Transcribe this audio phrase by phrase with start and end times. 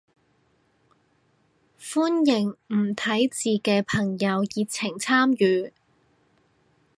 [1.79, 5.73] 歡迎唔睇字嘅朋友熱情參與